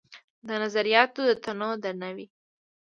[0.47, 2.27] د نظریاتو د تنوع درناوی